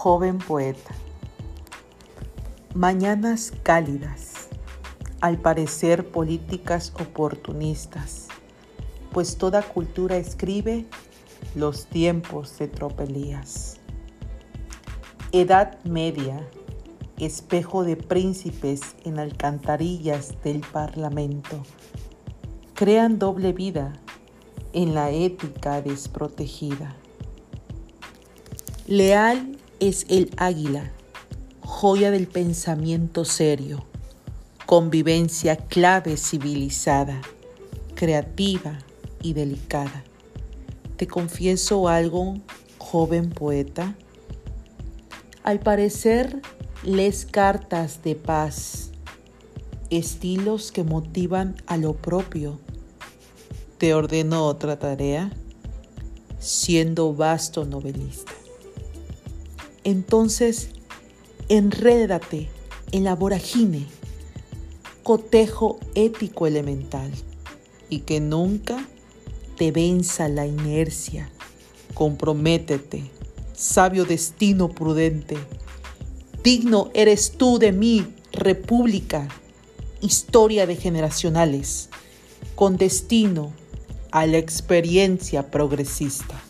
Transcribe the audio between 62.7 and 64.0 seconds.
en la vorágine,